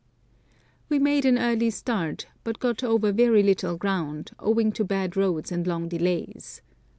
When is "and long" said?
5.51-5.87